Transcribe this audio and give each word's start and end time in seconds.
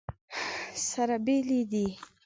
سره 0.87 1.15
بېلې 1.25 1.61
دي. 1.71 1.87